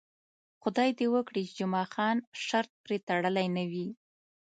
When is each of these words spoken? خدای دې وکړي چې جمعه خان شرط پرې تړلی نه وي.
خدای 0.61 0.89
دې 0.99 1.07
وکړي 1.15 1.41
چې 1.47 1.53
جمعه 1.59 1.85
خان 1.93 2.17
شرط 2.45 2.71
پرې 2.83 2.97
تړلی 3.07 3.47
نه 3.57 3.63
وي. 3.71 3.87